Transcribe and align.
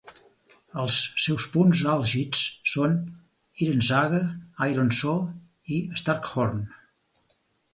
Els 0.83 0.95
seus 1.25 1.43
punts 1.55 1.83
àlgids 1.91 2.41
són 2.73 2.95
"Irensaga". 3.67 4.23
"Iron 4.71 4.91
Saw" 5.01 5.23
i 5.77 5.83
"Starkhorn". 6.05 6.69